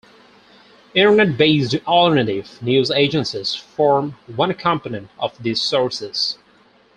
Internet-based 0.95 1.75
alternative 1.85 2.59
news 2.63 2.89
agencies 2.89 3.53
form 3.53 4.15
one 4.35 4.51
component 4.55 5.11
of 5.19 5.37
these 5.43 5.61
sources. 5.61 6.39